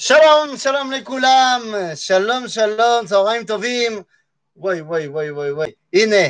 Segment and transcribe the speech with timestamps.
[0.00, 4.02] שלום, שלום לכולם, שלום, שלום, צהריים טובים.
[4.56, 5.70] וואי, וואי, וואי, וואי, וואי.
[5.92, 6.26] הנה,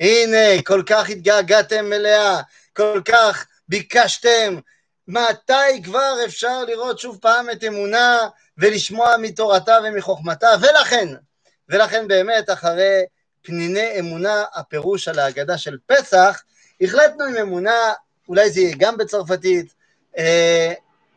[0.00, 2.40] הנה, כל כך התגעגעתם אליה,
[2.76, 4.58] כל כך ביקשתם.
[5.08, 8.18] מתי כבר אפשר לראות שוב פעם את אמונה
[8.58, 10.48] ולשמוע מתורתה ומחוכמתה?
[10.60, 11.08] ולכן,
[11.68, 13.02] ולכן באמת, אחרי
[13.42, 16.42] פניני אמונה, הפירוש על ההגדה של פסח,
[16.80, 17.92] החלטנו עם אמונה,
[18.28, 19.74] אולי זה יהיה גם בצרפתית,
[20.18, 20.72] אה,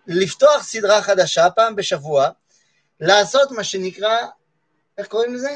[0.07, 2.29] לפתוח סדרה חדשה פעם בשבוע,
[2.99, 4.17] לעשות מה שנקרא,
[4.97, 5.51] איך קוראים לזה?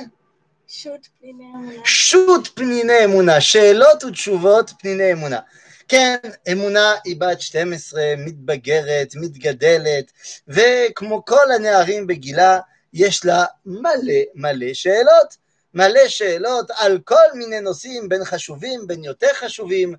[0.67, 1.85] שו"ת פניני אמונה.
[1.85, 5.39] שו"ת פניני אמונה, שאלות ותשובות פניני אמונה.
[5.87, 6.15] כן,
[6.51, 10.11] אמונה היא בת 12, מתבגרת, מתגדלת,
[10.47, 12.59] וכמו כל הנערים בגילה,
[12.93, 15.47] יש לה מלא מלא שאלות.
[15.73, 19.95] מלא שאלות על כל מיני נושאים, בין חשובים, בין יותר חשובים,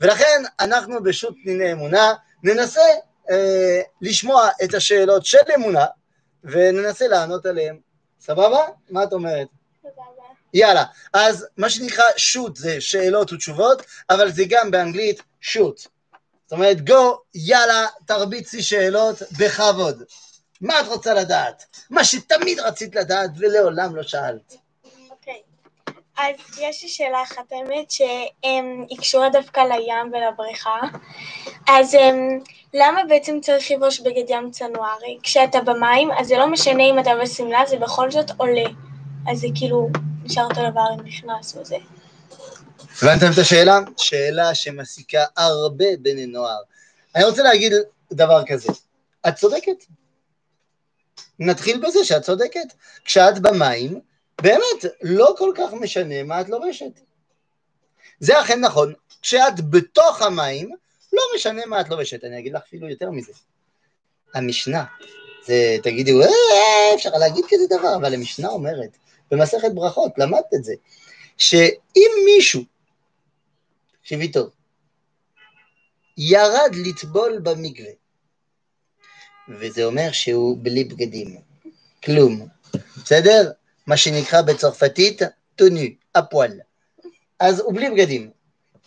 [0.00, 2.80] ולכן אנחנו בשו"ת פניני אמונה ננסה
[3.30, 5.86] אה, לשמוע את השאלות של אמונה,
[6.44, 7.78] וננסה לענות עליהן.
[8.20, 8.60] סבבה?
[8.90, 9.48] מה את אומרת?
[9.82, 10.22] סבבה.
[10.54, 15.78] יאללה, אז מה שנקרא שוט זה שאלות ותשובות, אבל זה גם באנגלית שוט.
[15.78, 20.02] זאת אומרת, גו, יאללה, תרביצי שאלות בכבוד.
[20.60, 21.64] מה את רוצה לדעת?
[21.90, 24.54] מה שתמיד רצית לדעת ולעולם לא שאלת.
[26.18, 30.80] אז יש לי שאלה אחת, האמת, שהיא קשורה דווקא לים ולבריכה.
[31.68, 32.38] אז אמ,
[32.74, 34.88] למה בעצם צריך לבוש בגד ים צנוע?
[34.88, 38.64] הרי כשאתה במים, אז זה לא משנה אם אתה בשמלה, זה בכל זאת עולה.
[39.30, 39.90] אז זה כאילו
[40.24, 41.76] נשאר אותו דבר אם נכנס וזה.
[43.02, 43.78] הבנתם את השאלה?
[43.98, 46.60] שאלה שמסיקה הרבה בני נוער.
[47.14, 47.72] אני רוצה להגיד
[48.12, 48.72] דבר כזה,
[49.28, 49.84] את צודקת.
[51.38, 52.72] נתחיל בזה שאת צודקת.
[53.04, 54.00] כשאת במים,
[54.40, 57.00] באמת, לא כל כך משנה מה את לובשת.
[58.20, 58.92] זה אכן נכון.
[59.22, 60.70] כשאת בתוך המים,
[61.12, 62.24] לא משנה מה את לובשת.
[62.24, 63.32] אני אגיד לך אפילו יותר מזה.
[64.34, 64.84] המשנה,
[65.44, 68.96] זה, תגידי, "אה, אפשר להגיד כזה דבר, אבל המשנה אומרת,
[69.30, 70.74] במסכת ברכות, למדת את זה,
[71.38, 72.62] שאם מישהו,
[74.00, 74.50] תקשיבי טוב,
[76.18, 77.90] ירד לטבול במקווה,
[79.48, 81.36] וזה אומר שהוא בלי בגדים,
[82.04, 82.46] כלום,
[83.04, 83.50] בסדר?
[83.86, 85.22] מה שנקרא בצרפתית
[85.56, 85.80] טונו,
[86.14, 86.60] הפועל.
[87.40, 88.30] אז הוא בלי בגדים.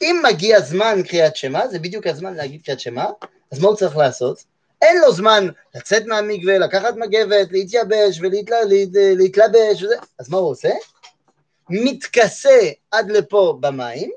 [0.02, 3.06] אם מגיע זמן קריאת שמע, זה בדיוק הזמן להגיד קריאת שמע,
[3.52, 4.44] אז מה הוא צריך לעשות?
[4.82, 10.72] אין לו זמן לצאת מהמקווה, לקחת מגבת, להתייבש ולהתלבש וזה, אז מה הוא עושה?
[11.70, 14.12] מתכסה עד לפה במים,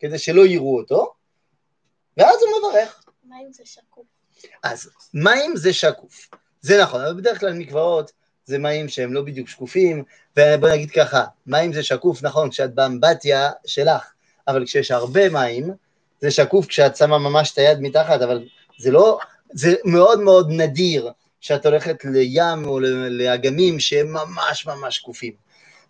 [0.00, 1.14] כדי שלא יראו אותו,
[2.16, 3.04] ואז הוא מברך.
[3.24, 4.04] מה אם זה שקוף?
[4.62, 6.28] אז מים זה שקוף,
[6.60, 8.12] זה נכון, אבל בדרך כלל מקוואות
[8.46, 10.04] זה מים שהם לא בדיוק שקופים,
[10.36, 14.12] ובוא נגיד ככה, מים זה שקוף, נכון, כשאת באמבטיה שלך,
[14.48, 15.70] אבל כשיש הרבה מים,
[16.20, 18.44] זה שקוף כשאת שמה ממש את היד מתחת, אבל
[18.78, 19.18] זה לא,
[19.52, 21.10] זה מאוד מאוד נדיר
[21.40, 25.32] שאת הולכת לים או ל- לאגמים שהם ממש ממש שקופים.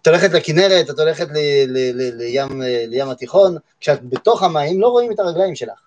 [0.02, 4.88] את הולכת לכנרת, את הולכת ל- ל- ל- לים, לים התיכון, כשאת בתוך המים לא
[4.88, 5.80] רואים את הרגליים שלך.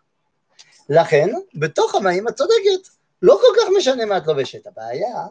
[0.90, 2.88] לכן, בתוך המים את צודקת,
[3.22, 4.68] לא כל כך משנה מה את לובשת.
[4.68, 5.26] הבעיה,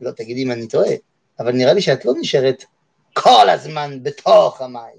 [0.00, 0.94] לא תגידי אם אני טועה,
[1.38, 2.64] אבל נראה לי שאת לא נשארת
[3.12, 4.98] כל הזמן בתוך המים,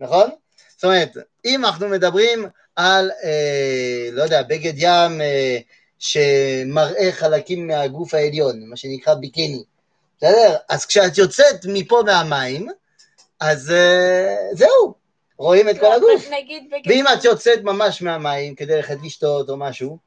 [0.00, 0.30] נכון?
[0.76, 1.12] זאת אומרת,
[1.44, 2.46] אם אנחנו מדברים
[2.76, 5.58] על, אה, לא יודע, בגד ים אה,
[5.98, 9.64] שמראה חלקים מהגוף העליון, מה שנקרא ביקיני,
[10.18, 10.56] בסדר?
[10.68, 12.68] אז כשאת יוצאת מפה מהמים,
[13.40, 14.94] אז אה, זהו,
[15.38, 16.28] רואים את כל הגוף.
[16.30, 16.90] נגיד בגד...
[16.90, 19.98] ואם את יוצאת ממש מהמים כדי ללכת לשתות או משהו,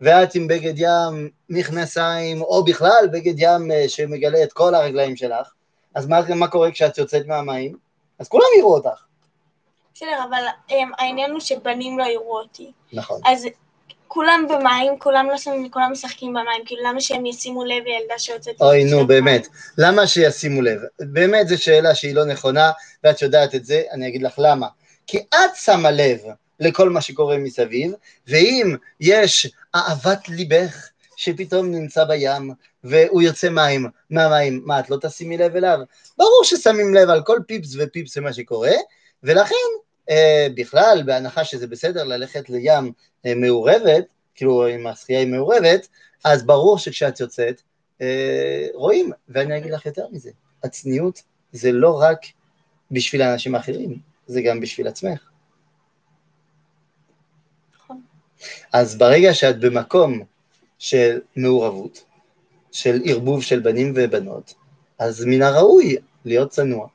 [0.00, 5.52] ואת עם בגד ים, מכנסיים, או בכלל בגד ים אה, שמגלה את כל הרגליים שלך,
[5.94, 7.76] אז מה, מה קורה כשאת יוצאת מהמים?
[8.18, 9.04] אז כולם יראו אותך.
[9.94, 12.72] בסדר, אבל אמ, העניין הוא שבנים לא יראו אותי.
[12.92, 13.20] נכון.
[13.26, 13.46] אז
[14.08, 18.60] כולם במים, כולם לא שמים, כולם משחקים במים, כאילו למה שהם ישימו לב לילדה שיוצאת...
[18.60, 19.06] אוי, נו?
[19.06, 19.46] באמת.
[19.78, 20.80] למה שישימו לב?
[21.00, 22.70] באמת זו שאלה שהיא לא נכונה,
[23.04, 24.66] ואת יודעת את זה, אני אגיד לך למה.
[25.06, 26.18] כי את שמה לב
[26.60, 27.92] לכל מה שקורה מסביב,
[28.26, 32.50] ואם יש אהבת ליבך שפתאום נמצא בים,
[32.84, 35.78] והוא יוצא מים, מהמים, מה, את לא תשימי לב אליו?
[36.18, 38.72] ברור ששמים לב על כל פיפס ופיפס ומה שקורה,
[39.22, 39.54] ולכן,
[40.10, 42.92] אה, בכלל, בהנחה שזה בסדר ללכת לים
[43.26, 44.04] אה, מעורבת,
[44.34, 45.88] כאילו אם השחייה היא מעורבת,
[46.24, 47.62] אז ברור שכשאת יוצאת,
[48.00, 50.30] אה, רואים, ואני אגיד לך יותר מזה,
[50.64, 51.22] הצניעות
[51.52, 52.20] זה לא רק
[52.90, 55.30] בשביל האנשים האחרים, זה גם בשביל עצמך.
[57.76, 58.02] נכון.
[58.72, 60.20] אז ברגע שאת במקום
[60.78, 62.04] של מעורבות,
[62.72, 64.54] של ערבוב של בנים ובנות,
[64.98, 66.86] אז מן הראוי להיות צנוע.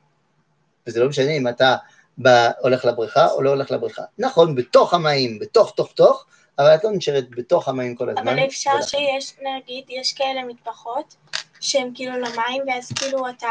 [0.88, 1.76] וזה לא משנה אם אתה
[2.18, 4.02] בא, הולך לבריכה או לא הולך לבריכה.
[4.18, 6.26] נכון, בתוך המים, בתוך תוך תוך,
[6.60, 8.28] אבל את לא נשארת בתוך המים כל הזמן.
[8.28, 11.16] אבל אפשר ולכן- שיש, נגיד, יש כאלה מטבחות
[11.60, 13.48] שהם כאילו למים, ואז כאילו אתה,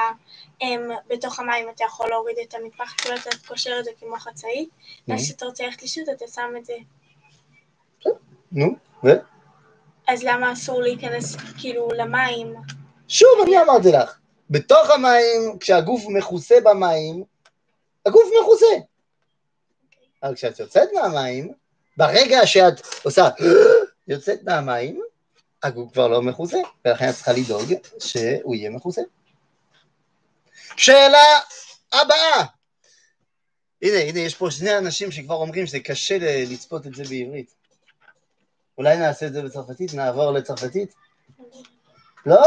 [0.60, 0.80] הם,
[1.10, 4.68] בתוך המים אתה יכול להוריד את המטבח, כאילו אתה קושר את זה כמו חצאית,
[5.08, 5.24] ואז נו.
[5.26, 6.74] כשאתה רוצה ללכת לשתות אתה שם את זה.
[8.54, 9.08] נו, ו?
[10.08, 12.54] אז למה אסור להיכנס כאילו למים?
[13.08, 14.18] שוב, אני אמרתי לך,
[14.50, 17.24] בתוך המים, כשהגוף מכוסה במים,
[18.06, 18.66] הגוף מכוסה.
[20.22, 21.52] אבל כשאת יוצאת מהמים,
[21.96, 23.28] ברגע שאת עושה
[24.08, 25.00] יוצאת מהמים,
[25.62, 29.02] הגוף כבר לא מכוסה, ולכן את צריכה לדאוג שהוא יהיה מכוסה.
[30.76, 31.40] שאלה
[31.92, 32.44] הבאה.
[33.82, 37.63] הנה, הנה, יש פה שני אנשים שכבר אומרים שזה קשה לצפות את זה בעברית.
[38.77, 39.93] אולי נעשה את זה בצרפתית?
[39.93, 40.93] נעבור לצרפתית?
[42.25, 42.43] לא?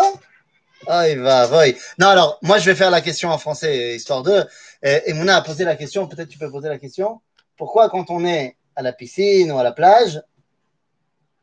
[0.87, 1.77] Aïe, va, voy.
[1.99, 4.45] Non, alors, moi, je vais faire la question en français, histoire de.
[4.85, 7.21] Euh, et Mouna a posé la question, peut-être tu peux poser la question.
[7.57, 10.21] Pourquoi, quand on est à la piscine ou à la plage,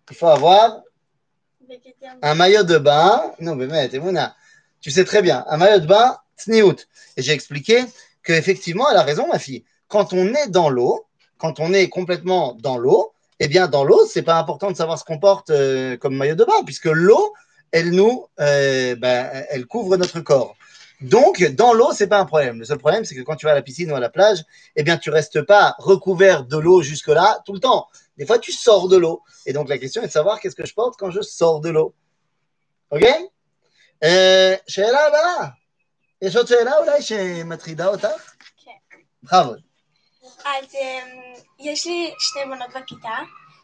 [0.10, 0.82] il faut avoir
[2.22, 4.36] un maillot de bain Non, mais mais, Mouna,
[4.82, 6.88] tu sais très bien, un maillot de bain, tsniout.
[7.16, 7.86] Et j'ai expliqué
[8.24, 9.64] qu'effectivement, elle a raison, ma fille.
[9.88, 11.06] Quand on est dans l'eau,
[11.38, 13.13] quand on est complètement dans l'eau,
[13.44, 16.36] eh bien, dans l'eau, c'est pas important de savoir ce qu'on porte euh, comme maillot
[16.36, 17.34] de bain, puisque l'eau,
[17.72, 20.56] elle nous, euh, ben, elle couvre notre corps.
[21.02, 22.60] Donc, dans l'eau, c'est pas un problème.
[22.60, 24.44] Le seul problème, c'est que quand tu vas à la piscine ou à la plage,
[24.76, 27.88] eh bien, tu restes pas recouvert de l'eau jusque-là tout le temps.
[28.18, 29.22] Des fois, tu sors de l'eau.
[29.46, 31.70] Et donc, la question est de savoir qu'est-ce que je porte quand je sors de
[31.70, 31.96] l'eau.
[32.92, 33.06] Ok
[34.04, 35.48] אה, שאלה הבאה.
[36.22, 38.08] יש עוד שאלה אולי שמטרידה אותך?
[38.66, 38.98] כן.
[39.24, 39.60] בכבוד.
[40.45, 43.17] אז אמ, יש לי שני בנות בכיתה,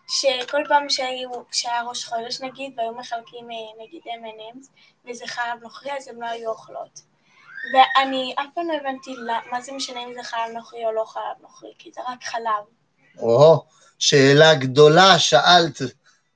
[0.08, 4.66] שכל פעם שהיו, שהיה ראש חודש נגיד, והיו מחלקים אה, נגיד M&M's,
[5.10, 7.00] וזה חלב נוכרי, אז הן לא היו אוכלות.
[7.74, 9.10] ואני אף פעם לא הבנתי
[9.50, 12.64] מה זה משנה אם זה חלב נוכרי או לא חלב נוכרי, כי זה רק חלב.
[13.18, 13.64] או,
[13.98, 15.78] שאלה גדולה שאלת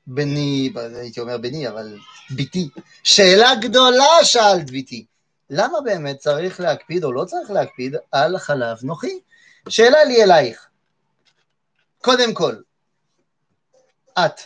[0.07, 1.99] בני, הייתי אומר בני, אבל
[2.31, 2.69] ביתי.
[3.03, 5.07] שאלה גדולה שאלת ביתי.
[5.51, 9.19] למה באמת צריך להקפיד או לא צריך להקפיד על חלב נוחי?
[9.69, 10.69] שאלה לי אלייך.
[12.03, 12.55] קודם כל,
[14.19, 14.41] את,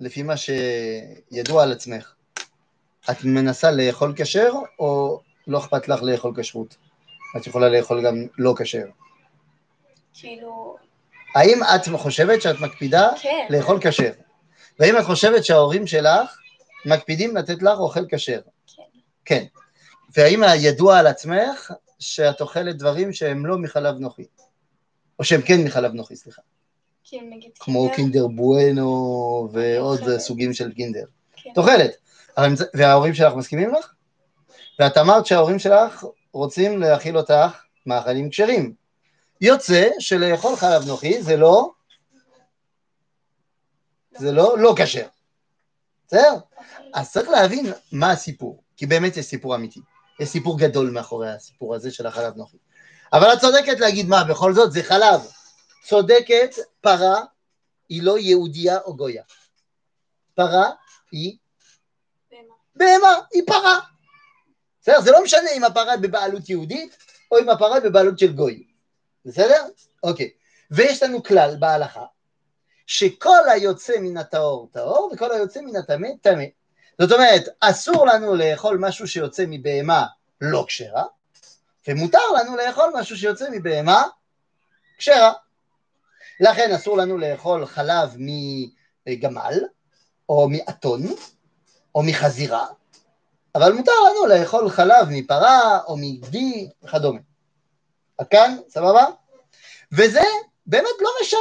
[0.00, 2.14] לפי מה שידוע על עצמך,
[3.10, 6.76] את מנסה לאכול כשר או לא אכפת לך לאכול כשרות?
[7.36, 8.86] את יכולה לאכול גם לא כשר.
[10.14, 10.76] כאילו,
[11.34, 13.46] האם את חושבת שאת מקפידה כן.
[13.50, 14.12] לאכול כשר?
[14.78, 16.38] והאם את חושבת שההורים שלך
[16.86, 18.40] מקפידים לתת לך אוכל כשר?
[18.76, 18.82] כן.
[19.24, 19.44] כן.
[20.16, 21.72] והאם ידוע על עצמך
[22.02, 24.24] שאת אוכלת דברים שהם לא מחלב נוחי?
[25.18, 26.42] או שהם כן מחלב נוחי, סליחה.
[27.12, 30.20] נגיד כמו קינדר, קינדר בואנו ועוד אוכלת.
[30.20, 31.04] סוגים של קינדר.
[31.36, 31.50] כן.
[31.52, 31.90] את אוכלת.
[32.74, 33.94] וההורים שלך מסכימים לך?
[34.78, 38.74] ואת אמרת שההורים שלך רוצים להאכיל אותך מאכלים כשרים.
[39.40, 41.70] יוצא שלאכול חלב נוחי זה לא,
[44.16, 45.06] זה לא לא כשר.
[46.06, 46.34] בסדר?
[46.94, 49.80] אז צריך להבין מה הסיפור, כי באמת יש סיפור אמיתי.
[50.20, 52.56] יש סיפור גדול מאחורי הסיפור הזה של החלב נוחי.
[53.12, 55.20] אבל את צודקת להגיד מה, בכל זאת זה חלב.
[55.84, 57.24] צודקת, פרה
[57.88, 59.22] היא לא יהודייה או גויה.
[60.34, 60.70] פרה
[61.12, 61.36] היא
[62.30, 62.54] בהמה.
[62.74, 63.80] בהמה, היא פרה.
[64.82, 65.00] בסדר?
[65.00, 66.96] זה לא משנה אם הפרה בבעלות יהודית
[67.30, 68.66] או אם הפרה בבעלות של גוי.
[69.24, 69.66] בסדר?
[70.02, 70.30] אוקיי.
[70.70, 72.04] ויש לנו כלל בהלכה,
[72.86, 76.44] שכל היוצא מן הטהור טהור וכל היוצא מן הטמא טמא.
[77.02, 80.06] זאת אומרת, אסור לנו לאכול משהו שיוצא מבהמה
[80.40, 81.04] לא כשרה,
[81.88, 84.04] ומותר לנו לאכול משהו שיוצא מבהמה
[84.98, 85.32] כשרה.
[86.40, 88.16] לכן אסור לנו לאכול חלב
[89.06, 89.60] מגמל,
[90.28, 91.02] או מאתון,
[91.94, 92.66] או מחזירה,
[93.54, 97.20] אבל מותר לנו לאכול חלב מפרה או מגדי וכדומה.
[98.18, 99.04] עד כאן, סבבה?
[99.92, 100.22] וזה
[100.66, 101.40] באמת לא משנה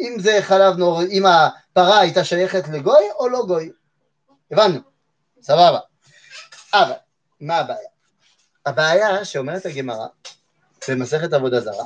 [0.00, 3.70] אם זה חלב נור, אם הפרה הייתה שייכת לגוי או לא גוי.
[4.50, 4.78] הבנו,
[5.42, 5.78] סבבה.
[6.74, 6.92] אבל,
[7.40, 7.88] מה הבעיה?
[8.66, 10.06] הבעיה שאומרת הגמרא
[10.88, 11.84] במסכת עבודה זרה,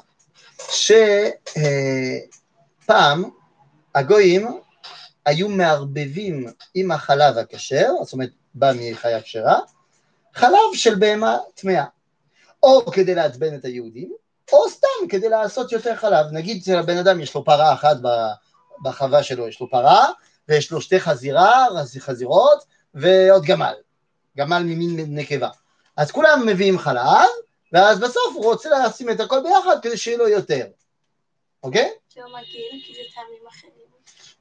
[2.80, 3.30] שפעם
[3.94, 4.60] הגויים
[5.26, 9.58] היו מערבבים עם החלב הכשר, זאת אומרת, בא מחיה כשרה,
[10.34, 11.84] חלב של בהמה טמאה,
[12.62, 14.12] או כדי לעצבן את היהודים,
[14.52, 16.26] או סתם כדי לעשות יותר חלב.
[16.32, 17.96] נגיד שלבן אדם יש לו פרה אחת
[18.84, 20.06] בחווה שלו, יש לו פרה,
[20.50, 21.66] ויש לו שתי חזירה,
[21.98, 22.64] חזירות,
[22.94, 23.74] ועוד גמל,
[24.36, 25.48] גמל ממין נקבה.
[25.96, 27.28] אז כולם מביאים חלב,
[27.72, 30.66] ואז בסוף הוא רוצה לשים את הכל ביחד כדי שיהיה לו יותר,
[31.62, 31.90] אוקיי?
[32.14, 33.72] זה לא מגעיל, כי זה טעמים אחרים.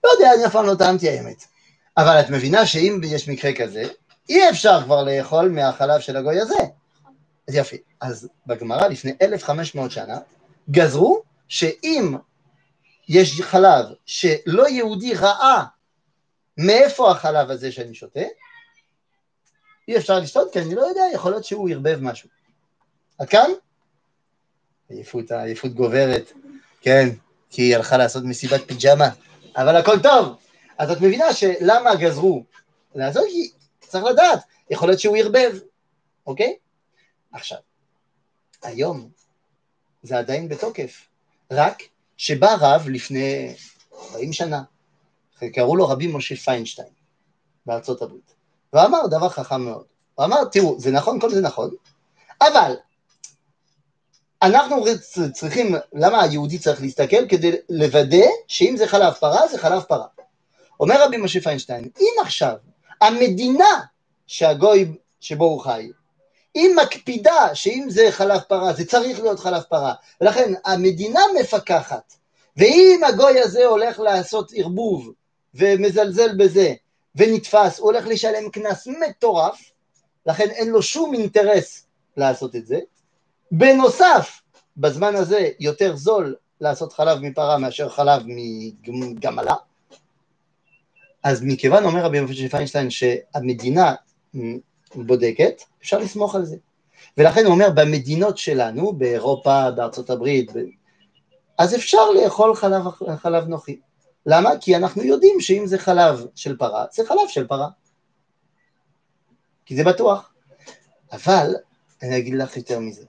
[0.04, 1.44] לא יודע, אני אף פעם לא טעמתי האמת.
[1.98, 3.84] אבל את מבינה שאם יש מקרה כזה,
[4.30, 6.58] אי אפשר כבר לאכול מהחלב של הגוי הזה.
[7.48, 7.76] אז יפה.
[8.02, 10.18] אז בגמרא לפני 1500 שנה,
[10.72, 12.16] גזרו שאם
[13.10, 15.64] יש חלב שלא יהודי ראה
[16.66, 18.20] מאיפה החלב הזה שאני שותה,
[19.88, 22.30] אי אפשר לשתות כי אני לא יודע, יכול להיות שהוא ערבב משהו.
[23.20, 23.52] עד כאן?
[24.90, 26.32] עייפות, העייפות גוברת,
[26.82, 27.10] כן,
[27.50, 29.10] כי היא הלכה לעשות מסיבת פיג'מה,
[29.56, 30.38] אבל הכל טוב.
[30.78, 32.44] אז את מבינה שלמה גזרו
[32.96, 33.24] לעשות?
[33.30, 34.40] כי צריך לדעת,
[34.70, 35.60] יכול להיות שהוא ערבב,
[36.28, 36.58] אוקיי?
[37.34, 37.58] עכשיו,
[38.64, 39.10] היום
[40.04, 41.08] זה עדיין בתוקף,
[41.52, 41.84] רק
[42.18, 43.56] שבא רב לפני
[43.94, 44.62] 40 שנה,
[45.54, 46.88] קראו לו רבי משה פיינשטיין
[47.66, 48.34] בארצות הברית,
[48.74, 49.86] ואמר דבר חכם מאוד.
[50.16, 51.70] הוא אמר, תראו, זה נכון, כל זה נכון,
[52.42, 52.74] אבל
[54.42, 54.86] אנחנו
[55.34, 57.28] צריכים, למה היהודי צריך להסתכל?
[57.28, 60.06] כדי לוודא שאם זה חלב פרה, זה חלב פרה.
[60.80, 62.56] אומר רבי משה פיינשטיין, אם עכשיו
[63.02, 63.80] המדינה
[64.28, 65.90] שהגוי שבו הוא חי,
[66.54, 72.14] היא מקפידה שאם זה חלב פרה, זה צריך להיות חלב פרה, ולכן המדינה מפקחת,
[72.58, 75.12] ואם הגוי הזה הולך לעשות ערבוב
[75.56, 76.74] ומזלזל בזה
[77.16, 79.72] ונתפס, הוא הולך לשלם קנס מטורף,
[80.26, 81.86] לכן אין לו שום אינטרס
[82.18, 82.80] לעשות את זה.
[83.52, 84.42] בנוסף,
[84.78, 88.24] בזמן הזה יותר זול לעשות חלב מפרה מאשר חלב
[88.88, 89.56] מגמלה.
[91.24, 93.94] אז מכיוון, אומר רבי מפשי פיינשטיין, שהמדינה
[94.96, 96.56] בודקת, אפשר לסמוך על זה.
[97.18, 100.52] ולכן הוא אומר, במדינות שלנו, באירופה, בארצות הברית,
[101.58, 102.82] אז אפשר לאכול חלב,
[103.18, 103.80] חלב נוחי.
[104.26, 104.50] למה?
[104.62, 107.68] כי אנחנו יודעים שאם זה חלב של פרה, זה חלב של פרה.
[109.66, 110.34] כי זה בטוח.
[111.12, 111.56] אבל,
[112.02, 113.06] אני אגיד לך יותר מזה,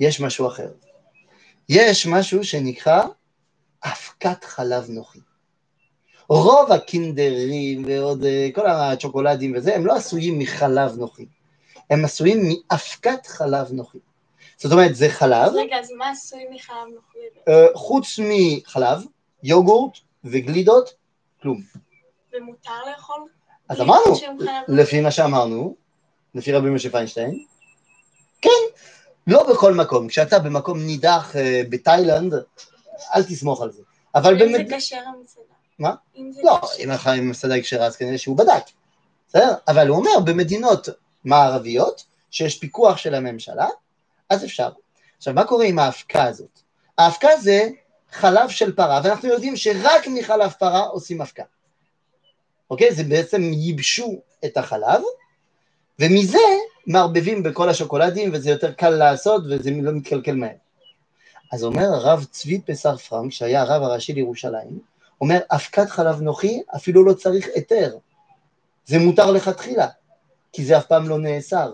[0.00, 0.68] יש משהו אחר.
[1.68, 3.02] יש משהו שנקרא
[3.84, 5.18] אבקת חלב נוחי.
[6.28, 11.26] רוב הקינדרים ועוד אה, כל הצ'וקולדים וזה, הם לא עשויים מחלב נוחי,
[11.90, 13.98] הם עשויים מאבקת חלב נוחי.
[14.56, 15.52] זאת אומרת, זה חלב.
[15.54, 17.18] רגע, אז מה עשוי מחלב נוחי?
[17.48, 19.04] אה, חוץ מחלב,
[19.42, 20.94] יוגורט וגלידות,
[21.42, 21.62] כלום.
[22.32, 23.28] ומותר לאכול?
[23.68, 24.14] אז אמרנו,
[24.68, 25.76] לפי מה שאמרנו,
[26.34, 27.44] לפי רבי משה פיינשטיין,
[28.42, 28.50] כן,
[29.26, 30.08] לא בכל מקום.
[30.08, 32.34] כשאתה במקום נידח אה, בתאילנד,
[33.14, 33.82] אל תסמוך על זה.
[34.14, 34.60] אבל באמת...
[34.60, 35.46] אם זה כשר המסעדה.
[35.78, 35.94] מה?
[36.42, 38.64] לא, אם המסעדה היא כשרה אז כנראה שהוא בדק.
[39.28, 39.54] בסדר?
[39.68, 40.88] אבל הוא אומר, במדינות
[41.24, 43.68] מערביות, שיש פיקוח של הממשלה,
[44.30, 44.70] אז אפשר.
[45.16, 46.60] עכשיו, מה קורה עם האבקה הזאת?
[46.98, 47.68] האבקה זה
[48.12, 51.42] חלב של פרה, ואנחנו יודעים שרק מחלב פרה עושים אבקה.
[52.70, 52.94] אוקיי?
[52.94, 55.02] זה בעצם ייבשו את החלב,
[55.98, 56.38] ומזה
[56.86, 60.50] מערבבים בכל השוקולדים, וזה יותר קל לעשות, וזה לא מתקלקל מהר.
[61.52, 64.78] אז אומר הרב צבי פסר פרנק, שהיה הרב הראשי לירושלים,
[65.20, 67.96] אומר, אבקת חלב נוחי אפילו לא צריך היתר.
[68.86, 69.88] זה מותר לכתחילה,
[70.52, 71.72] כי זה אף פעם לא נאסר.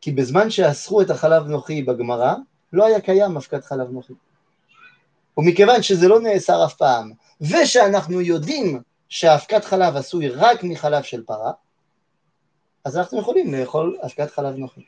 [0.00, 2.34] כי בזמן שאסרו את החלב נוחי בגמרא,
[2.72, 4.12] לא היה קיים אבקת חלב נוחי.
[5.36, 11.52] ומכיוון שזה לא נאסר אף פעם, ושאנחנו יודעים שאבקת חלב עשוי רק מחלב של פרה,
[12.84, 14.80] אז אנחנו יכולים לאכול אבקת חלב נוחי.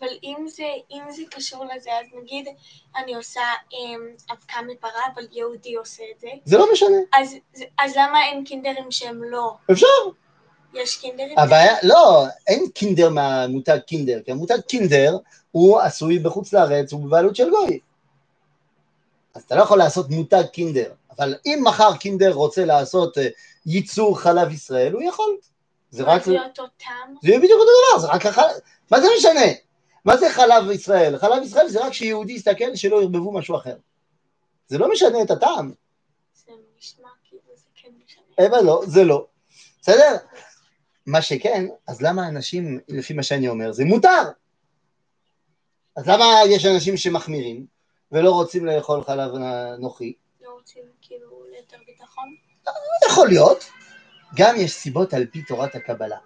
[0.00, 2.48] אבל אם זה, אם זה קשור לזה, אז נגיד
[2.96, 3.40] אני עושה
[3.72, 4.00] אמ,
[4.32, 6.28] אבקה מפרה, אבל יהודי עושה את זה.
[6.44, 6.96] זה לא משנה.
[7.14, 7.34] אז,
[7.78, 9.54] אז למה אין קינדרים שהם לא?
[9.72, 9.86] אפשר.
[10.74, 11.38] יש קינדרים?
[11.38, 15.18] הבעיה, לא, אין קינדר מהמותג קינדר, כי המותג קינדר
[15.50, 17.80] הוא עשוי בחוץ לארץ, הוא בבעלות של גוי.
[19.34, 23.28] אז אתה לא יכול לעשות מותג קינדר, אבל אם מחר קינדר רוצה לעשות אה,
[23.66, 25.36] ייצור חלב ישראל, הוא יכול.
[25.90, 26.24] זה רק...
[26.24, 27.14] זה אותו טעם?
[27.22, 28.50] זה בדיוק אותו דבר, זה רק החלב...
[28.90, 29.52] מה זה משנה?
[30.04, 31.18] מה זה חלב ישראל?
[31.18, 33.76] חלב ישראל זה רק שיהודי יסתכל שלא ירבבו משהו אחר.
[34.68, 35.72] זה לא משנה את הטעם.
[36.34, 38.48] זה נשמע כאילו זה כן משנה.
[38.48, 39.26] אבל לא, זה לא.
[39.82, 40.16] בסדר?
[41.06, 44.22] מה שכן, אז למה אנשים, לפי מה שאני אומר, זה מותר.
[45.96, 47.66] אז למה יש אנשים שמחמירים
[48.12, 49.30] ולא רוצים לאכול חלב
[49.78, 50.12] נוחי?
[50.42, 52.34] לא רוצים כאילו ליותר ביטחון?
[53.06, 53.64] יכול להיות.
[54.36, 56.18] גם יש סיבות על פי תורת הקבלה.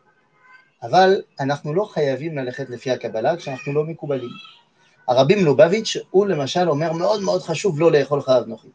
[0.82, 4.30] אבל אנחנו לא חייבים ללכת לפי הקבלה כשאנחנו לא מקובלים.
[5.08, 8.68] הרבי מלובביץ' הוא למשל אומר מאוד מאוד חשוב לא לאכול חלב נוחי,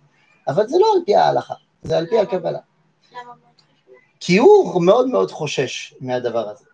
[0.48, 2.60] אבל זה לא על פי ההלכה, זה על פי הקבלה.
[4.20, 6.66] כי הוא מאוד מאוד חושש מהדבר הזה.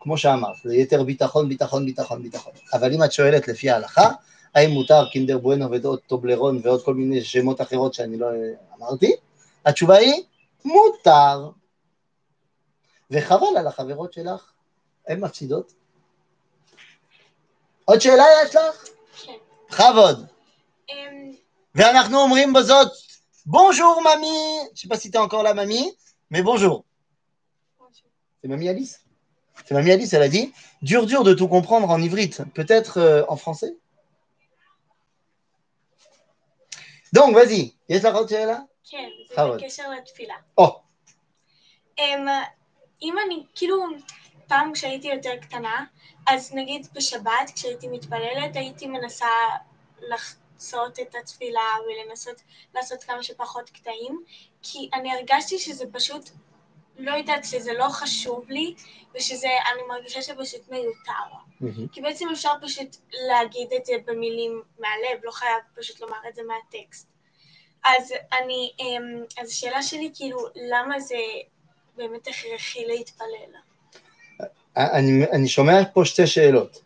[0.00, 2.52] כמו שאמרת, זה יותר ביטחון, ביטחון, ביטחון, ביטחון.
[2.72, 4.10] אבל אם את שואלת לפי ההלכה,
[4.55, 8.27] האם מותר קינדר בואנו ועוד טובלרון ועוד כל מיני שמות אחרות שאני לא
[8.77, 9.15] אמרתי?
[9.65, 10.23] התשובה היא,
[10.65, 11.49] מותר.
[13.11, 14.51] וחבל על החברות שלך
[15.07, 15.73] הן מפסידות.
[17.85, 18.89] עוד שאלה יש לך?
[19.25, 19.33] כן.
[19.69, 20.25] בכבוד.
[20.89, 21.31] אמ,
[21.75, 22.91] ואנחנו אומרים בזאת,
[23.45, 25.91] בונז'ור ממי, je sais pas si t'es encore là mamie,
[26.31, 26.83] mais bonjour.
[28.41, 29.01] C'est mamie Alice
[29.65, 33.23] C'est mamie Alice, elle a dit, dur dur de tout comprendre en ivrite, peut-être euh,
[33.27, 33.75] en français
[37.14, 38.58] דונג, vas-y, יש לך עוד שאלה?
[38.90, 39.42] כן, זה.
[39.56, 40.34] בקשר לתפילה.
[40.58, 40.80] או,
[41.98, 42.26] אמ,
[43.02, 43.84] אם אני, כאילו,
[44.48, 45.84] פעם כשהייתי יותר קטנה,
[46.26, 49.26] אז נגיד בשבת, כשהייתי מתפללת, הייתי מנסה
[50.00, 52.42] לחצות את התפילה ולנסות
[52.74, 54.24] לעשות כמה שפחות קטעים,
[54.62, 56.30] כי אני הרגשתי שזה פשוט,
[57.00, 58.74] לא יודעת, שזה לא חשוב לי,
[59.14, 61.12] ושזה, אני מרגישה שפשוט מיותר.
[61.60, 61.88] מהמם.
[61.88, 62.96] כי בעצם אפשר פשוט
[63.28, 67.08] להגיד את זה במילים מהלב, לא חייב פשוט לומר את זה מהטקסט.
[67.84, 70.38] אז אני, אמ, אז השאלה שלי כאילו,
[70.70, 71.16] למה זה
[71.96, 73.52] באמת הכרחי להתפלל?
[74.76, 76.82] אני, אני שומע פה שתי שאלות.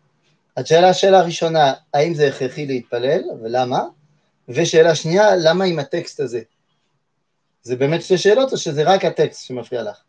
[0.57, 3.81] השאלה, השאלה הראשונה, האם זה הכרחי להתפלל, ולמה?
[4.49, 6.41] ושאלה שנייה, למה עם הטקסט הזה?
[7.65, 10.01] זה באמת שתי שאלות, או שזה רק הטקסט שמפריע לך?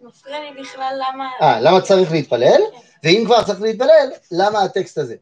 [0.00, 1.30] מפריע לי בכלל למה...
[1.42, 2.60] אה, למה צריך להתפלל?
[3.04, 5.16] ואם כבר צריך להתפלל, למה הטקסט הזה?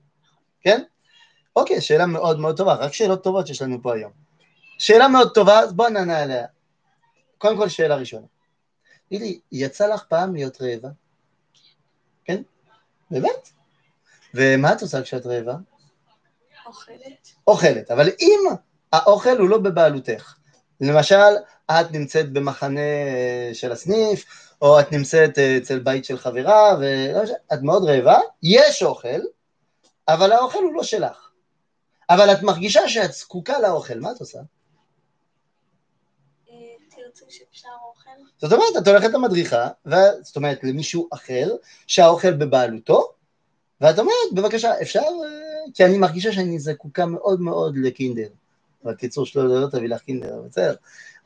[0.61, 0.83] כן?
[1.57, 4.13] אוקיי, שאלה מאוד מאוד טובה, רק שאלות טובות שיש לנו פה היום.
[4.79, 6.47] שאלה מאוד טובה, אז בואו נענה עליה.
[7.39, 8.27] קודם כל, שאלה ראשונה.
[9.09, 10.89] תגידי, יצא לך פעם להיות רעבה?
[12.25, 12.43] כן?
[13.11, 13.49] באמת?
[14.35, 15.55] ומה את עושה כשאת רעבה?
[16.67, 17.29] אוכלת.
[17.47, 18.41] אוכלת, אבל אם
[18.93, 20.38] האוכל הוא לא בבעלותך,
[20.81, 21.35] למשל,
[21.71, 24.25] את נמצאת במחנה אה, של הסניף,
[24.63, 29.21] או את נמצאת אה, אצל בית של חברה, ואת מאוד רעבה, יש אוכל,
[30.09, 31.31] אבל האוכל הוא לא שלך.
[32.11, 34.39] אבל את מרגישה שאת זקוקה לאוכל, מה את עושה?
[34.39, 34.45] אה?
[38.39, 39.95] זאת אומרת, את הולכת למדריכה, ו...
[40.23, 41.51] זאת אומרת, למישהו אחר,
[41.87, 43.13] שהאוכל בבעלותו,
[43.81, 45.03] ואת אומרת, בבקשה, אפשר,
[45.75, 48.29] כי אני מרגישה שאני זקוקה מאוד מאוד לקינדר.
[48.85, 50.75] בקיצור שלו לא תביא לך קינדר, בסדר.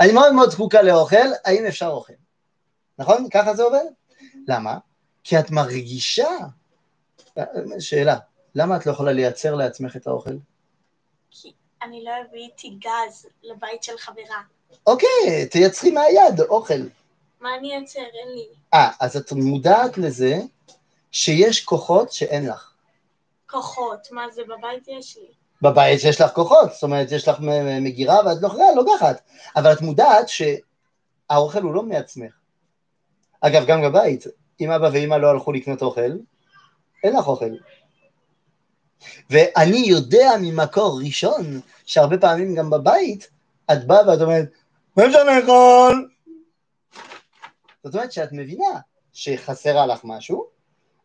[0.00, 2.12] אני מאוד מאוד זקוקה לאוכל, האם אפשר אוכל?
[2.98, 3.28] נכון?
[3.30, 3.84] ככה זה עובד?
[4.48, 4.78] למה?
[5.24, 6.28] כי את מרגישה,
[7.78, 8.16] שאלה,
[8.54, 10.34] למה את לא יכולה לייצר לעצמך את האוכל?
[11.30, 14.42] כי אני לא אביא איתי גז לבית של חברה.
[14.86, 16.82] אוקיי, תייצרי מהיד אוכל.
[17.40, 18.00] מה אני אייצר?
[18.00, 18.46] אין לי.
[18.74, 20.40] אה, אז את מודעת לזה
[21.12, 22.72] שיש כוחות שאין לך.
[23.50, 24.08] כוחות.
[24.10, 25.41] מה זה בבית יש לי?
[25.62, 27.36] בבית שיש לך כוחות, זאת אומרת, יש לך
[27.80, 29.20] מגירה ואת לא לוקחת.
[29.56, 32.32] אבל את מודעת שהאוכל הוא לא מעצמך.
[33.40, 34.24] אגב, גם בבית,
[34.60, 36.12] אם אבא ואמא לא הלכו לקנות אוכל,
[37.04, 37.50] אין לך אוכל.
[39.30, 43.30] ואני יודע ממקור ראשון, שהרבה פעמים גם בבית,
[43.72, 44.48] את באה ואת אומרת,
[44.96, 46.08] מה אפשר לאכול?
[47.84, 48.80] זאת אומרת שאת מבינה
[49.12, 50.46] שחסרה לך משהו,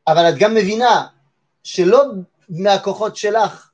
[0.08, 1.08] אבל את גם מבינה
[1.63, 2.04] שלא
[2.50, 3.72] מהכוחות שלך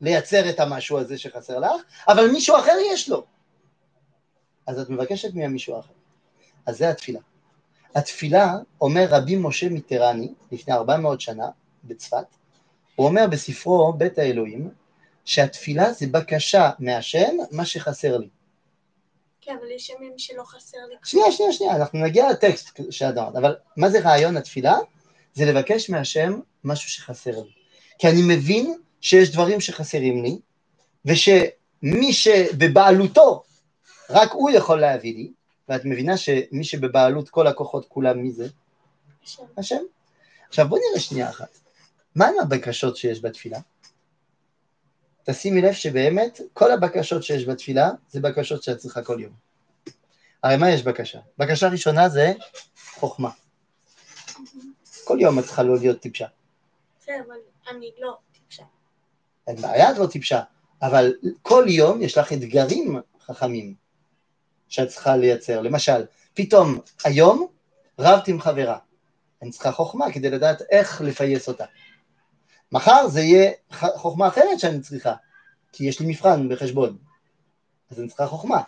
[0.00, 3.24] לייצר את המשהו הזה שחסר לך, אבל מישהו אחר יש לו.
[4.66, 5.92] אז את מבקשת מהמישהו אחר.
[6.66, 7.20] אז זה התפילה.
[7.94, 11.46] התפילה, אומר רבי משה מיטרני, לפני 400 שנה,
[11.84, 12.26] בצפת,
[12.96, 14.70] הוא אומר בספרו בית האלוהים,
[15.24, 18.28] שהתפילה זה בקשה מהשם, מה שחסר לי.
[19.40, 20.96] כן, אבל יש ימים שלא חסר לי.
[21.04, 24.76] שנייה, שנייה, שנייה, אנחנו נגיע לטקסט שאת אמרת, אבל מה זה רעיון התפילה?
[25.34, 27.50] זה לבקש מהשם משהו שחסר לי.
[27.98, 30.38] כי אני מבין שיש דברים שחסרים לי,
[31.04, 33.42] ושמי שבבעלותו,
[34.10, 35.32] רק הוא יכול להביא לי,
[35.68, 38.48] ואת מבינה שמי שבבעלות כל הכוחות כולם מי זה?
[39.24, 39.42] השם.
[39.58, 39.82] השם.
[40.48, 41.58] עכשיו בוא נראה שנייה אחת.
[42.14, 43.58] מה עם הבקשות שיש בתפילה?
[45.24, 49.32] תשימי לב שבאמת כל הבקשות שיש בתפילה זה בקשות שאת צריכה כל יום.
[50.42, 51.18] הרי מה יש בקשה?
[51.38, 52.32] בקשה ראשונה זה
[52.94, 53.30] חוכמה.
[55.04, 56.26] כל יום את צריכה לא להיות טיפשה.
[57.00, 57.36] בסדר, אבל
[57.70, 58.16] אני לא.
[59.46, 60.40] אין בעיה, את לא טיפשה,
[60.82, 63.74] אבל כל יום יש לך אתגרים חכמים
[64.68, 65.60] שאת צריכה לייצר.
[65.60, 66.04] למשל,
[66.34, 67.46] פתאום היום
[67.98, 68.78] רבת עם חברה.
[69.42, 71.64] אני צריכה חוכמה כדי לדעת איך לפייס אותה.
[72.72, 75.14] מחר זה יהיה חוכמה אחרת שאני צריכה,
[75.72, 76.96] כי יש לי מבחן בחשבון.
[77.90, 78.62] אז אני צריכה חוכמה.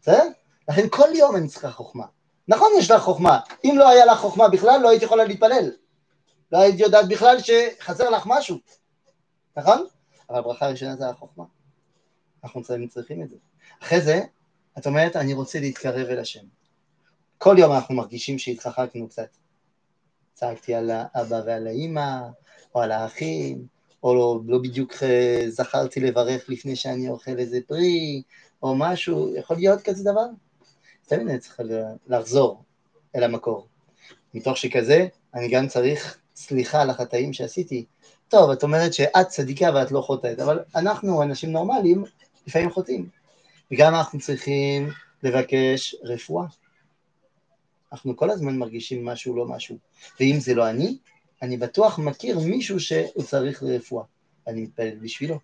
[0.00, 0.24] בסדר?
[0.68, 2.04] לכן כל יום אני צריכה חוכמה.
[2.48, 3.38] נכון, יש לך חוכמה.
[3.64, 5.70] אם לא היה לך חוכמה בכלל, לא היית יכולה להתפלל.
[6.52, 8.58] לא היית יודעת בכלל שחסר לך משהו.
[9.58, 9.86] נכון?
[10.30, 11.44] אבל הברכה הראשונה זה החוכמה.
[12.44, 13.36] אנחנו צריכים- את זה.
[13.82, 14.20] אחרי זה,
[14.78, 16.44] את אומרת, אני רוצה להתקרב אל השם.
[17.38, 19.28] כל יום אנחנו מרגישים שהתרחקנו קצת.
[20.34, 22.18] צעקתי על האבא ועל האימא,
[22.74, 23.66] או על האחים,
[24.02, 28.22] או לא, לא בדיוק אה, זכרתי לברך לפני שאני אוכל איזה פרי,
[28.62, 30.26] או משהו, יכול להיות כזה דבר?
[31.06, 31.60] תמיד אני צריך
[32.06, 32.62] לחזור
[33.16, 33.68] אל המקור.
[34.34, 37.84] מתוך שכזה, אני גם צריך סליחה על החטאים שעשיתי.
[38.28, 42.04] טוב, את אומרת שאת צדיקה ואת לא חוטאת, אבל אנחנו, אנשים נורמליים,
[42.46, 43.08] לפעמים חוטאים.
[43.72, 44.90] וגם אנחנו צריכים
[45.22, 46.46] לבקש רפואה.
[47.92, 49.76] אנחנו כל הזמן מרגישים משהו לא משהו,
[50.20, 50.98] ואם זה לא אני,
[51.42, 54.04] אני בטוח מכיר מישהו שהוא צריך רפואה,
[54.46, 55.38] אני מתפלל בשבילו.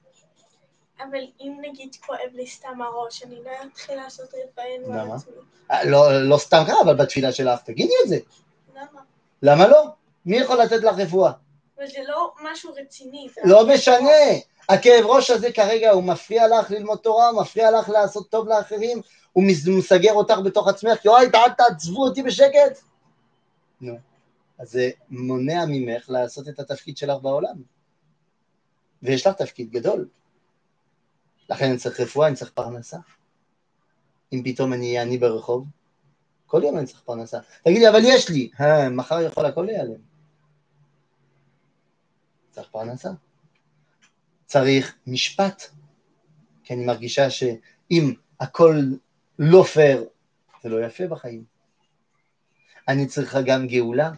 [0.99, 5.15] אבל אם נגיד כואב לי סתם הראש, אני לא אתחיל לעשות רפאנו על למה?
[5.15, 5.33] עצמי.
[5.91, 8.19] לא, לא סתם ככה, אבל בתפילה שלך, תגידי את זה.
[8.75, 9.01] למה?
[9.43, 9.85] למה לא?
[10.27, 11.33] מי יכול לתת לך רפואה?
[11.85, 13.29] אבל זה לא משהו רציני.
[13.45, 14.09] לא משנה.
[14.69, 19.01] הכאב ראש הזה כרגע, הוא מפריע לך ללמוד תורה, הוא מפריע לך לעשות טוב לאחרים,
[19.33, 22.79] הוא מס- מסגר אותך בתוך עצמך, יואי, אל תעצבו אותי בשקט.
[23.81, 23.95] נו,
[24.59, 27.57] אז זה מונע ממך לעשות את התפקיד שלך בעולם.
[29.03, 30.09] ויש לך תפקיד גדול.
[31.51, 32.97] לכן אני צריך רפואה, אני צריך פרנסה.
[34.33, 35.67] אם פתאום אני אהיה עני ברחוב,
[36.47, 37.39] כל יום אני צריך פרנסה.
[37.65, 38.51] תגידי, אבל יש לי.
[38.61, 40.14] אה, מחר יכול הכל להיעלם.
[42.55, 43.11] צריך פרנסה.
[44.47, 45.63] צריך משפט.
[46.65, 48.77] כי אני מרגישה שאם הכל
[49.39, 50.05] לא פייר,
[50.63, 51.45] זה לא יפה בחיים.
[52.89, 54.13] אני צריכה גם גאולה.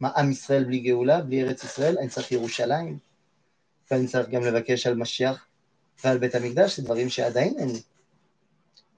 [0.00, 1.98] מה, עם ישראל בלי גאולה, בלי ארץ ישראל?
[1.98, 2.98] אני צריך ירושלים.
[3.90, 5.46] ואני צריך גם לבקש על משיח
[6.04, 7.72] ועל בית המקדש, זה דברים שעדיין אין לי.
[7.74, 7.82] אבל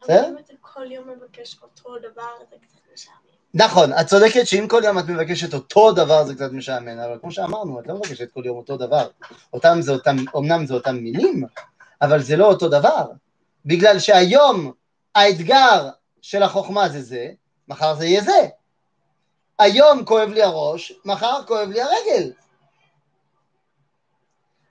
[0.01, 0.29] בסדר?
[0.29, 3.34] אם אתה כל יום מבקש אותו דבר, זה קצת משעמם.
[3.55, 7.33] נכון, את צודקת שאם כל יום את מבקשת אותו דבר זה קצת משעמם, אבל כמו
[7.33, 9.09] שאמרנו, את לא מבקשת כל יום אותו דבר.
[9.53, 11.45] אותם זה אותם, אמנם זה אותם מילים,
[12.03, 13.07] אבל זה לא אותו דבר.
[13.67, 14.73] בגלל שהיום
[15.15, 15.89] האתגר
[16.23, 17.29] של החוכמה זה זה,
[17.69, 18.49] מחר זה יהיה זה.
[19.59, 22.33] היום כואב לי הראש, מחר כואב לי הרגל.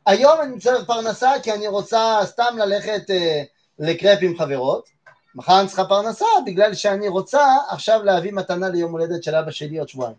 [0.06, 3.44] היום אני צריך פרנסה כי אני רוצה סתם ללכת אה,
[3.80, 4.90] לקרפ עם חברות,
[5.36, 9.78] מחר אני צריכה פרנסה בגלל שאני רוצה עכשיו להביא מתנה ליום הולדת של אבא שלי
[9.78, 10.16] עוד שבועיים.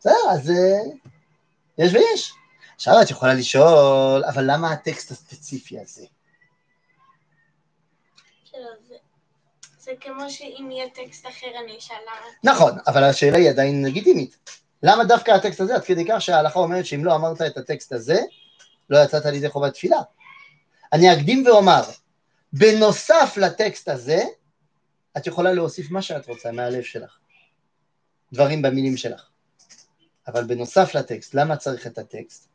[0.00, 0.90] בסדר, אז אה,
[1.78, 2.32] יש ויש.
[2.76, 6.04] עכשיו את יכולה לשאול, אבל למה הטקסט הספציפי הזה?
[8.52, 8.94] זה-
[9.80, 12.54] זה כמו שאם יהיה טקסט אחר אני אשאל למה.
[12.54, 14.36] נכון, אבל השאלה היא עדיין לגיטימית.
[14.82, 15.74] למה דווקא הטקסט הזה?
[15.74, 18.20] עד כדי כך שההלכה אומרת שאם לא אמרת את הטקסט הזה,
[18.90, 19.98] לא יצאת לידי חובת תפילה.
[20.92, 21.82] אני אקדים ואומר,
[22.52, 24.22] בנוסף לטקסט הזה,
[25.16, 27.18] את יכולה להוסיף מה שאת רוצה מהלב שלך.
[28.32, 29.28] דברים במילים שלך.
[30.26, 32.48] אבל בנוסף לטקסט, למה צריך את הטקסט?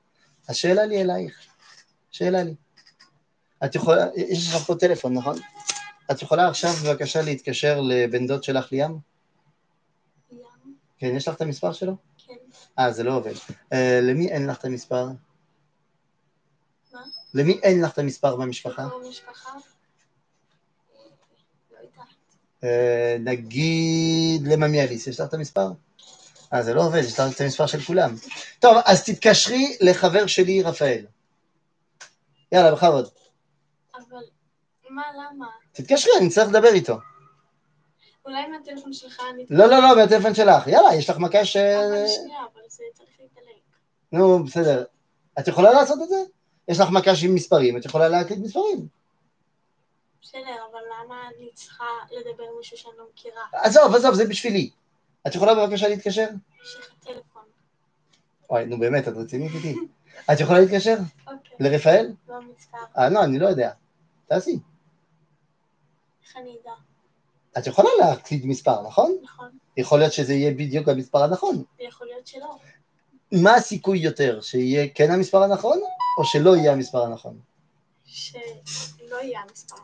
[0.50, 1.48] השאלה לי אלייך.
[2.12, 2.56] שאלה לי.
[3.66, 5.36] את יכולה, יש לך פה טלפון, נכון?
[6.12, 8.98] את יכולה עכשיו בבקשה להתקשר לבן דוד שלך ליאם?
[10.98, 11.96] כן, יש לך את המספר שלו?
[12.18, 12.34] כן.
[12.80, 13.34] אה, זה לא עובד.
[13.74, 15.06] אה, למי אין לך את המספר?
[16.94, 17.02] מה?
[17.34, 18.90] למי אין לך את המספר במשפחה?
[18.90, 19.50] קרוב משפחה?
[19.50, 19.56] אה,
[21.72, 22.00] לא יודעת.
[22.00, 22.47] אה,
[23.20, 25.68] נגיד לממי אליס, יש לך את המספר?
[26.54, 28.16] אה, זה לא עובד, יש לך את המספר של כולם.
[28.60, 31.06] טוב, אז תתקשרי לחבר שלי רפאל.
[32.52, 33.10] יאללה, בכבוד.
[33.96, 34.24] אבל
[34.90, 35.46] מה, למה?
[35.72, 36.98] תתקשרי, אני צריך לדבר איתו.
[38.26, 39.46] אולי מהטלפון שלך אני...
[39.50, 40.68] לא, לא, לא, מהטלפון שלך.
[40.68, 41.58] יאללה, יש לך מקש...
[41.58, 43.62] אה, אבל שנייה, אבל זה צריך להתדלק.
[44.12, 44.84] נו, בסדר.
[45.40, 46.16] את יכולה לעשות את זה?
[46.68, 48.88] יש לך מקש עם מספרים, את יכולה להקליט מספרים.
[50.22, 53.42] בסדר, אבל למה אני צריכה לדבר עם מישהו שאני לא מכירה?
[53.54, 54.70] עזוב, עזוב, זה בשבילי.
[55.28, 56.28] את יכולה בבקשה להתקשר?
[56.64, 57.44] יש לך טלפון.
[58.50, 59.76] וואי, נו באמת, את רצינית איתי.
[60.34, 60.96] את יכולה להתקשר?
[61.28, 62.14] אוקיי, לרפאל?
[62.28, 62.78] לא מספר.
[62.98, 63.72] אה, לא, אני לא יודע.
[64.28, 64.60] תעשי.
[66.24, 66.72] איך אני אדע?
[67.58, 69.18] את יכולה להקליד מספר, נכון?
[69.24, 69.50] נכון.
[69.78, 71.64] יכול להיות שזה יהיה בדיוק המספר הנכון.
[71.80, 72.58] ויכול להיות שלא.
[73.32, 75.80] מה הסיכוי יותר, שיהיה כן המספר הנכון,
[76.20, 77.40] או שלא יהיה המספר הנכון?
[78.08, 79.76] שלא יהיה המספר.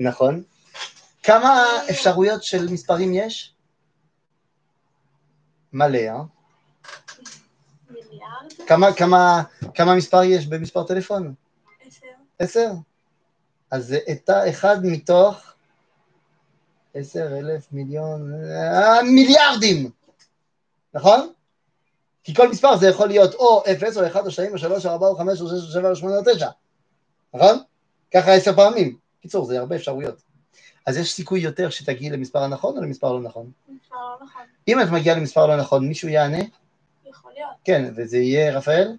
[0.00, 0.42] נכון.
[1.22, 3.54] כמה אפשרויות של מספרים יש?
[5.72, 6.22] מלא, אה?
[7.90, 8.52] מיליארד?
[8.66, 9.42] כמה, כמה,
[9.74, 11.34] כמה מספר יש במספר טלפון?
[11.86, 12.06] עשר?
[12.38, 12.70] עשר.
[13.70, 15.36] אז זה את אחד מתוך
[16.94, 19.90] עשר אלף מיליון, אה, מיליארדים,
[20.94, 21.32] נכון?
[22.24, 24.90] כי כל מספר זה יכול להיות או אפס, או אחד, או שתיים, או שלוש, או
[24.90, 26.48] ארבע, או חמש, או שש, או שבע, או שמונה, או תשע,
[27.34, 27.58] נכון?
[28.14, 28.96] ככה עשר פעמים.
[29.22, 30.22] קיצור, זה הרבה אפשרויות.
[30.86, 33.50] אז יש סיכוי יותר שתגיעי למספר הנכון או למספר לא נכון.
[33.68, 34.42] מספר לא נכון.
[34.68, 36.38] אם את מגיעה למספר לא נכון, מישהו יענה?
[37.06, 37.50] יכול להיות.
[37.64, 38.96] כן, וזה יהיה רפאל?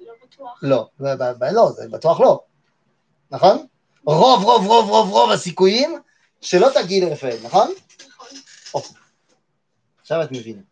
[0.00, 0.58] לא בטוח.
[0.62, 0.88] לא,
[1.38, 2.40] ב- לא, זה בטוח לא,
[3.30, 3.66] נכון?
[4.04, 5.98] רוב, רוב, רוב, רוב, רוב הסיכויים
[6.40, 7.72] שלא תגיעי לרפאל, נכון?
[8.68, 8.96] נכון.
[10.00, 10.62] עכשיו את מבינה.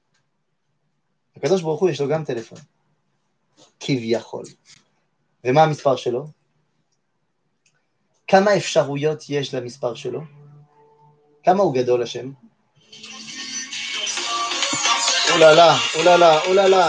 [1.36, 2.58] הקדוש ברוך הוא יש לו גם טלפון,
[3.80, 4.44] כביכול.
[5.44, 6.26] ומה המספר שלו?
[8.30, 10.20] כמה אפשרויות יש למספר שלו?
[11.42, 12.32] כמה הוא גדול השם?
[15.34, 16.88] אוללה, אוללה, אוללה.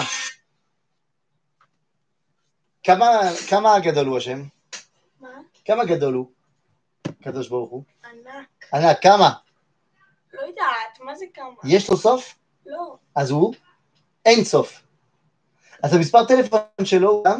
[2.84, 3.10] כמה,
[3.50, 4.44] כמה גדול הוא השם?
[5.20, 5.30] מה?
[5.66, 6.32] כמה גדול הוא?
[7.08, 7.84] הקדוש ברוך הוא.
[8.06, 8.66] ענק.
[8.74, 9.34] ענק, כמה?
[10.34, 11.54] לא יודעת, מה זה כמה?
[11.64, 12.36] יש לו סוף?
[12.66, 12.96] לא.
[13.16, 13.54] אז הוא
[14.26, 14.82] אין סוף.
[15.84, 17.40] אז המספר טלפון שלו הוא גם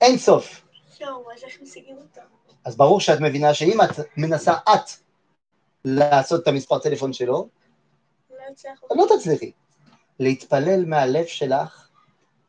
[0.00, 0.62] אין סוף.
[1.00, 2.35] לא, אז איך משיגים אותו?
[2.66, 4.90] אז ברור שאת מבינה שאם את מנסה את
[5.84, 7.48] לעשות את המספר טלפון שלו,
[8.30, 9.52] לא לא תצליחי.
[10.20, 11.88] להתפלל מהלב שלך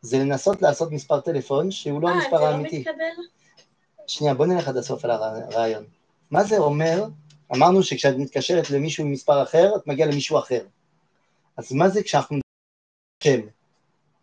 [0.02, 2.80] זה לנסות לעשות מספר טלפון שהוא לא אה, המספר זה לא האמיתי.
[2.80, 3.24] מתקבל?
[4.08, 5.86] שנייה, בוא נלך עד הסוף על הרעיון.
[6.32, 7.06] מה זה אומר?
[7.56, 10.66] אמרנו שכשאת מתקשרת למישהו עם מספר אחר, את מגיעה למישהו אחר.
[11.58, 12.38] אז מה זה כשאנחנו
[13.24, 13.40] שם,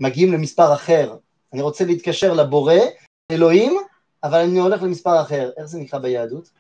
[0.01, 1.17] מגיעים למספר אחר,
[1.53, 2.75] אני רוצה להתקשר לבורא,
[3.31, 3.77] אלוהים,
[4.25, 5.51] אבל אני הולך למספר אחר.
[5.57, 6.51] איך זה נקרא ביהדות?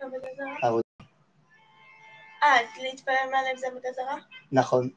[0.00, 0.68] עבודה זרה?
[0.68, 0.82] עבודה.
[2.42, 4.16] אה, להתפלל מהלב זה עבודה זרה?
[4.52, 4.90] נכון.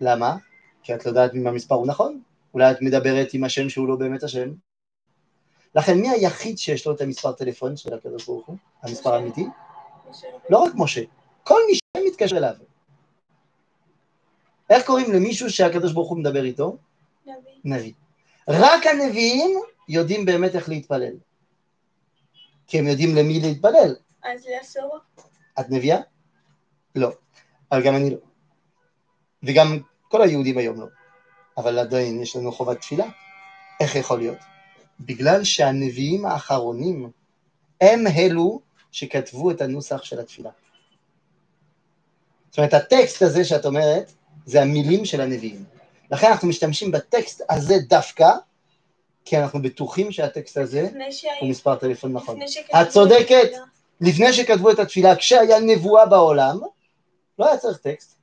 [0.00, 0.36] למה?
[0.82, 2.20] כי את לא יודעת אם המספר הוא נכון.
[2.54, 4.48] אולי את מדברת עם השם שהוא לא באמת השם.
[5.74, 8.56] לכן מי היחיד שיש לו את המספר טלפון של הקדוש ברוך הוא?
[8.82, 9.46] המספר האמיתי?
[10.50, 11.02] לא רק משה,
[11.44, 12.54] כל מי שמתקשר אליו.
[14.70, 16.76] איך קוראים למישהו שהקדוש ברוך הוא מדבר איתו?
[17.26, 17.36] נביא.
[17.64, 17.92] נביא.
[18.48, 21.14] רק הנביאים יודעים באמת איך להתפלל.
[22.66, 23.96] כי הם יודעים למי להתפלל.
[24.24, 24.98] אז זה אסור?
[25.60, 25.98] את נביאה?
[26.94, 27.10] לא.
[27.72, 28.16] אבל גם אני לא.
[29.42, 30.86] וגם כל היהודים היום לא.
[31.56, 33.06] אבל עדיין יש לנו חובת תפילה.
[33.80, 34.38] איך יכול להיות?
[35.00, 37.10] בגלל שהנביאים האחרונים
[37.80, 38.60] הם אלו
[38.92, 40.50] שכתבו את הנוסח של התפילה.
[42.50, 44.12] זאת אומרת, הטקסט הזה שאת אומרת,
[44.46, 45.64] זה המילים של הנביאים.
[46.10, 48.30] לכן אנחנו משתמשים בטקסט הזה דווקא,
[49.28, 50.88] כי אנחנו בטוחים שהטקסט הזה.
[51.40, 52.40] הוא מספר טלפון נכון.
[52.82, 53.50] את צודקת.
[54.00, 56.60] לפני שכתבו את התפילה, כשהיה נבואה בעולם,
[57.38, 58.16] לא היה צריך טקסט.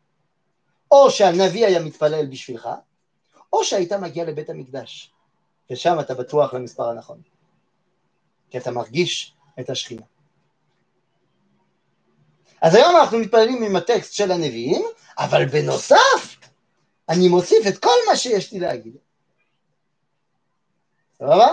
[0.91, 2.69] או שהנביא היה מתפלל בשבילך,
[3.53, 5.11] או שהיית מגיע לבית המקדש,
[5.71, 7.21] ושם אתה בטוח למספר הנכון.
[8.49, 10.05] כי אתה מרגיש את השכינה.
[12.61, 14.85] אז היום אנחנו מתפללים עם הטקסט של הנביאים,
[15.17, 16.37] אבל בנוסף,
[17.09, 18.97] אני מוסיף את כל מה שיש לי להגיד.
[21.19, 21.47] סבבה?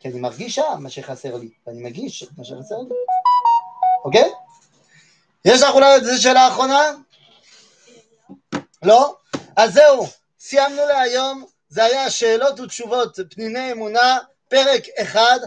[0.00, 2.94] כי אני מרגיש שם מה שחסר לי, ואני מגיש את מה שחסר לי.
[4.04, 4.32] אוקיי?
[5.44, 6.90] יש לך אולי איזה שאלה אחרונה?
[8.82, 9.16] לא?
[9.56, 10.06] אז זהו,
[10.40, 15.38] סיימנו להיום, זה היה שאלות ותשובות פניני אמונה, פרק אחד.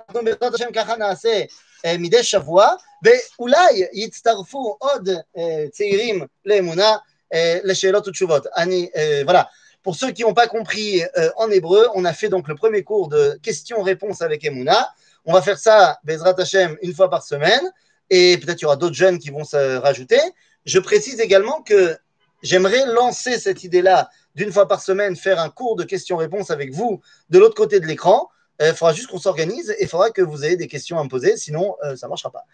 [0.00, 1.42] אנחנו בעזרת השם ככה נעשה
[1.84, 2.68] אה, מדי שבוע,
[3.04, 6.96] ואולי יצטרפו עוד אה, צעירים לאמונה
[7.34, 8.46] euh, les שאלות ותשובות.
[8.56, 9.42] אני, euh, voilà.
[9.82, 12.82] Pour ceux qui n'ont pas compris euh, en hébreu, on a fait donc le premier
[12.82, 14.88] cours de questions-réponses avec Emouna.
[15.24, 17.70] On va faire ça, Bezrat Hashem, une fois par semaine.
[18.10, 20.20] Et peut-être il y aura d'autres jeunes qui vont se rajouter.
[20.64, 21.96] Je précise également que
[22.42, 27.00] j'aimerais lancer cette idée-là d'une fois par semaine, faire un cours de questions-réponses avec vous
[27.30, 28.28] de l'autre côté de l'écran.
[28.60, 31.08] Il faudra juste qu'on s'organise et il faudra que vous ayez des questions à me
[31.08, 32.44] poser, sinon euh, ça ne marchera pas.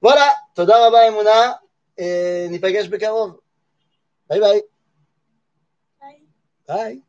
[0.00, 1.60] Voilà, Toda Rabba Emouna,
[1.96, 3.36] et Nipagash Bekarov.
[4.28, 4.75] Bye bye.
[6.66, 7.05] Bye.